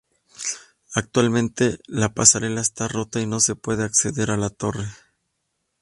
[0.95, 4.87] Actualmente la pasarela está rota y no se puede acceder a la torre.